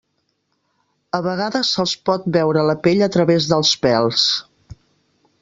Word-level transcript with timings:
A 1.17 1.19
vegades 1.27 1.73
se'ls 1.77 1.93
pot 2.11 2.25
veure 2.39 2.65
la 2.71 2.77
pell 2.89 3.05
a 3.09 3.11
través 3.17 3.51
dels 3.53 3.75
pèls. 3.85 4.27